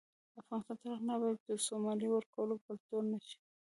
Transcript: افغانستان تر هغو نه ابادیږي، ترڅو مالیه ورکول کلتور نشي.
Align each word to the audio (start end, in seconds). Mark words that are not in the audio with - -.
افغانستان 0.41 0.77
تر 0.81 0.87
هغو 0.91 1.05
نه 1.07 1.13
ابادیږي، 1.15 1.45
ترڅو 1.47 1.73
مالیه 1.85 2.09
ورکول 2.13 2.49
کلتور 2.67 3.01
نشي. 3.11 3.37